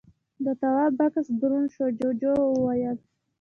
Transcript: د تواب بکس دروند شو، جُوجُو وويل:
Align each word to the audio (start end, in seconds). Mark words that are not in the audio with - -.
د 0.45 0.47
تواب 0.61 0.91
بکس 0.99 1.27
دروند 1.39 1.67
شو، 1.75 1.85
جُوجُو 1.99 2.33
وويل: 2.53 2.97